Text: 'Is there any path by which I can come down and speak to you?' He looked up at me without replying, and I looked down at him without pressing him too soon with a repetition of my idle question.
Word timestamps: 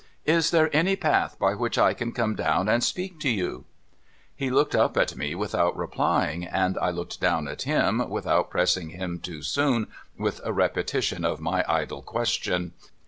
'Is 0.39 0.49
there 0.49 0.75
any 0.75 0.95
path 0.95 1.37
by 1.37 1.53
which 1.53 1.77
I 1.77 1.93
can 1.93 2.11
come 2.11 2.33
down 2.33 2.67
and 2.67 2.83
speak 2.83 3.19
to 3.19 3.29
you?' 3.29 3.65
He 4.35 4.49
looked 4.49 4.73
up 4.73 4.97
at 4.97 5.15
me 5.15 5.35
without 5.35 5.77
replying, 5.77 6.43
and 6.43 6.75
I 6.79 6.89
looked 6.89 7.21
down 7.21 7.47
at 7.47 7.61
him 7.61 8.09
without 8.09 8.49
pressing 8.49 8.89
him 8.89 9.19
too 9.19 9.43
soon 9.43 9.85
with 10.17 10.41
a 10.43 10.53
repetition 10.53 11.23
of 11.23 11.39
my 11.39 11.63
idle 11.67 12.01
question. 12.01 12.73